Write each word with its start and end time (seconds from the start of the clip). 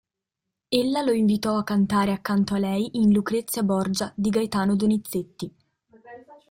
Ella 0.71 1.03
lo 1.03 1.11
invitò 1.11 1.57
a 1.59 1.63
cantare 1.63 2.11
accanto 2.11 2.55
a 2.55 2.57
lei 2.57 2.89
in 2.93 3.11
"Lucrezia 3.11 3.61
Borgia" 3.61 4.11
di 4.15 4.31
Gaetano 4.31 4.75
Donizetti. 4.75 5.55